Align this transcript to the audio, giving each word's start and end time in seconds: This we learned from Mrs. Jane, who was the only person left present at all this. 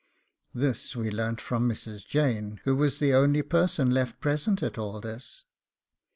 This 0.51 0.95
we 0.95 1.11
learned 1.11 1.39
from 1.39 1.69
Mrs. 1.69 2.03
Jane, 2.07 2.59
who 2.63 2.75
was 2.75 2.97
the 2.97 3.13
only 3.13 3.43
person 3.43 3.91
left 3.91 4.19
present 4.19 4.63
at 4.63 4.79
all 4.79 4.99
this. 4.99 5.45